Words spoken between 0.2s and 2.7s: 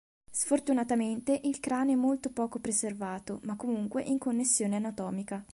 Sfortunatamente il cranio è molto poco